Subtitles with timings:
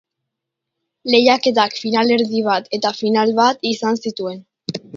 [1.15, 4.45] Lehiaketak finalerdi bat eta final bat izan zituen.